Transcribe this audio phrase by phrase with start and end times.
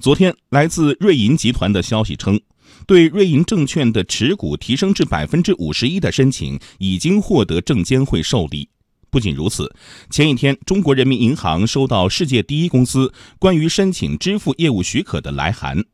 [0.00, 2.40] 昨天，来自瑞银集团的消息称，
[2.86, 8.68] 对瑞银证券的持股提升至百分之五十一的申请已经获得证监会受理。
[9.10, 9.74] 不仅如此，
[10.08, 15.84] 前一天，中国人民银行收到世界第一公司关于申请支付业务许可的来函，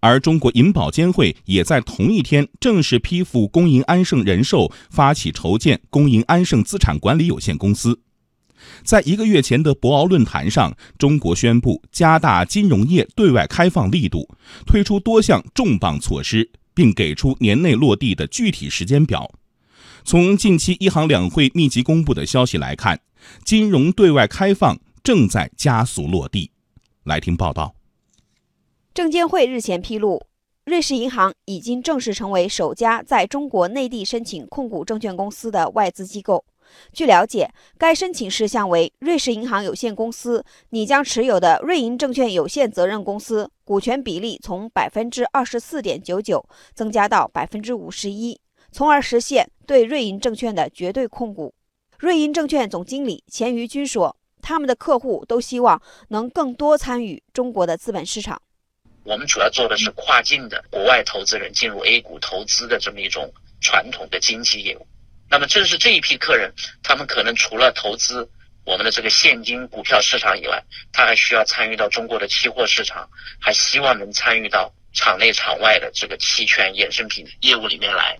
[0.00, 8.00] 而中国银保监会也在同一天正式批复工银安盛人寿发起筹建工银安盛资产管理有限公司。
[8.84, 14.28] 在一个月前的博鳌论坛上，中国宣布加大金融业对外开放力度，
[14.66, 19.30] 推出多项重磅措施，并给出年内落地的具体时间表。
[20.04, 23.00] 从近期一行两会密集公布的消息来看，
[23.44, 26.52] 金融对外开放正在加速落地。
[27.04, 27.74] 来听报道。
[28.94, 30.26] 证监会日前披露，
[30.64, 36.44] 瑞士银行已经正式成为首家在中国内地申请控股证券公司的外资机构。
[36.92, 48.40] 据了解，该申请事项为瑞士银行有限公司拟将持有的瑞银证券有限责任公司股权比例从百分之二十四点九九增加到百分之五十一。
[48.72, 51.54] 从而实现对瑞银证券的绝对控股。
[51.98, 58.42] 瑞银证券总经理钱于军说：“他们的客户都希望能更多参与中国的资本市场。
[59.04, 63.32] 我们主要做的是跨境的国外投资人进入 A 股投资的这么一种
[63.62, 64.86] 传统的经济业务。
[65.28, 68.28] 那么正是这一批客人，他们可能除了投资
[68.64, 73.08] 我们的这个现金股票市场以外，他还需要参与到中国的期货市场，
[73.40, 78.18] 还希望能参与到场内场外的这个期权衍生品业务里面来。”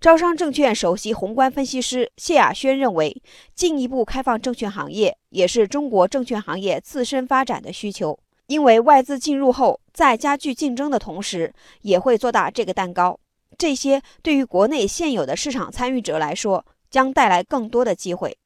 [0.00, 3.22] 招商证券首席宏观分析师谢亚轩认为，
[3.54, 8.18] 进一步开放证券行业也是中国证券行业自身发展的需求。
[8.48, 13.18] 因为外资进入后，在加剧竞争的同时，也会做大这个蛋糕。
[13.58, 18.36] 这些对于国内现有的市场参与者来说，将带来更多的机会。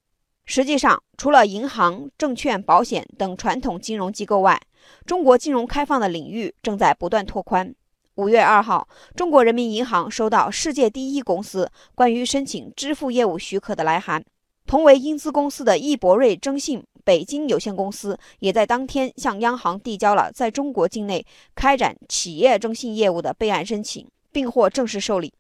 [0.45, 4.61] 实际上，除了银行、证券、保险等传统金融机构外，
[5.05, 7.75] 中国金融开放的领域正在不断拓宽。
[8.15, 14.25] 五月二号，中国人民银行收到世界第一公司关于申请支付业务许可的来函。
[14.67, 21.25] 同为英资公司的易博瑞征信北京有限公司也在当天向央行递交了在中国境内
[21.55, 24.05] 开展企业征信业务的备案申请，
[24.37, 25.33] 并获正式受理。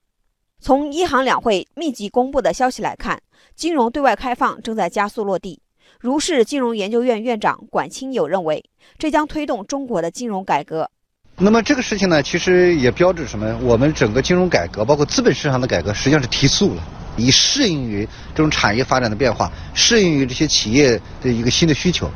[0.58, 3.20] 从一行两会密集公布的消息来看，
[3.54, 5.60] 金融对外开放正在加速落地。
[6.00, 8.64] 如是金融研究院院长管清友认为，
[8.96, 10.90] 这将推动中国的金融改革。
[11.36, 13.54] 那么这个事情呢，其实也标志什么？
[13.58, 16.82] 我们整个金融改革，包括资本市场的改革，实际上是提速了，
[17.18, 22.10] 以适应于这种产业发展的变化，适应于这些企业的一个新的需求。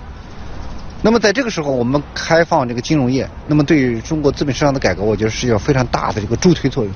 [1.03, 6.93] 那么在这个时候，我们开放这个金融业，那么对于中国资本市场的改革，我觉得是有非常大的这个助推作用。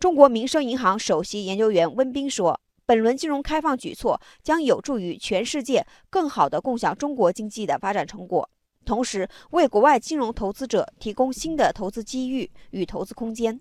[0.00, 8.50] 中国民生银行首席研究员温彬说：“本轮金融开放举措将有助于全世界更好地共享中国经济的发展成果。”
[8.84, 13.60] 同时，为国外金融投资者提供新的投资机遇与投资空间。